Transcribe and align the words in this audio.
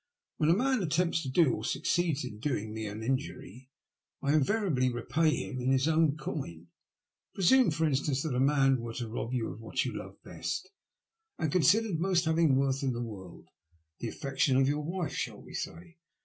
''When 0.41 0.49
a 0.49 0.55
man 0.57 0.81
attempts 0.81 1.21
to 1.21 1.29
do, 1.29 1.53
or 1.53 1.63
succeeds 1.63 2.25
in 2.25 2.39
doing, 2.39 2.73
me 2.73 2.87
an 2.87 3.03
injury, 3.03 3.69
I 4.23 4.33
invariably 4.33 4.91
repay 4.91 5.29
him 5.29 5.59
in 5.61 5.69
his 5.69 5.87
own 5.87 6.17
coin. 6.17 6.69
Pre 7.35 7.43
sume, 7.43 7.69
for 7.69 7.85
instance, 7.85 8.23
that 8.23 8.33
a 8.33 8.39
man 8.39 8.81
were 8.81 8.95
to 8.95 9.07
rob 9.07 9.31
you 9.31 9.49
of 9.51 9.61
what 9.61 9.85
you 9.85 9.95
loved 9.95 10.23
best, 10.23 10.71
and 11.37 11.51
considered 11.51 11.99
most 11.99 12.25
worth 12.25 12.25
having, 12.25 12.49
in 12.81 12.93
the 12.93 13.03
world— 13.03 13.49
^the 14.01 14.07
affection 14.09 14.57
of 14.57 14.67
your 14.67 14.81
wife, 14.83 15.13
shall 15.13 15.39
we 15.39 15.53
say? 15.53 15.99